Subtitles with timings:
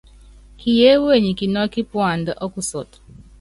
[0.59, 2.91] Kiyeéwe nyi kinɔ́kɔ́ kípuandá ɔ́kusɔt.